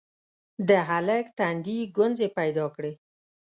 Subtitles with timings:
[0.67, 2.93] د هلک تندي ګونځې پيدا کړې: